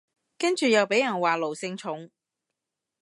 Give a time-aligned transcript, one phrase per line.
[0.35, 2.09] 跟住又被人話奴性重